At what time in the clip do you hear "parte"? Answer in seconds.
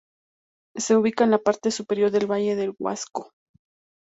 1.37-1.69